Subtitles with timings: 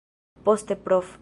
[0.43, 1.19] Poste prof.